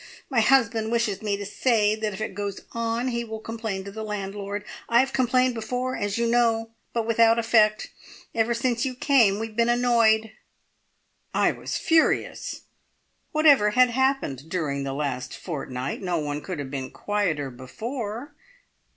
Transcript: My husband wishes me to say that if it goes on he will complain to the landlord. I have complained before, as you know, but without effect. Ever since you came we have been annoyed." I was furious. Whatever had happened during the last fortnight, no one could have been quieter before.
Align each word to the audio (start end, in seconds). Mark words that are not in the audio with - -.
My 0.31 0.39
husband 0.39 0.91
wishes 0.91 1.21
me 1.21 1.37
to 1.37 1.45
say 1.45 1.93
that 1.93 2.11
if 2.11 2.21
it 2.21 2.33
goes 2.33 2.61
on 2.71 3.09
he 3.09 3.23
will 3.23 3.39
complain 3.39 3.83
to 3.83 3.91
the 3.91 4.03
landlord. 4.03 4.65
I 4.89 4.99
have 4.99 5.13
complained 5.13 5.53
before, 5.53 5.95
as 5.95 6.17
you 6.17 6.25
know, 6.25 6.71
but 6.91 7.05
without 7.05 7.37
effect. 7.37 7.91
Ever 8.33 8.55
since 8.55 8.83
you 8.83 8.95
came 8.95 9.37
we 9.37 9.45
have 9.45 9.55
been 9.55 9.69
annoyed." 9.69 10.31
I 11.35 11.51
was 11.51 11.77
furious. 11.77 12.61
Whatever 13.31 13.69
had 13.77 13.91
happened 13.91 14.49
during 14.49 14.83
the 14.85 14.93
last 14.95 15.37
fortnight, 15.37 16.01
no 16.01 16.17
one 16.17 16.41
could 16.41 16.57
have 16.57 16.71
been 16.71 16.89
quieter 16.89 17.51
before. 17.51 18.33